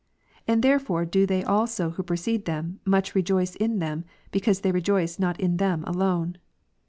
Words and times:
And 0.47 0.63
therefore 0.63 1.05
do 1.05 1.27
they 1.27 1.43
also 1.43 1.91
who 1.91 2.01
preceded 2.01 2.45
them, 2.45 2.79
much 2.85 3.13
rejoice 3.13 3.53
in 3.55 3.77
them, 3.77 4.03
because 4.31 4.61
they 4.61 4.71
rejoice 4.71 5.19
not 5.19 5.39
in 5.39 5.57
them 5.57 5.83
alone. 5.85 6.39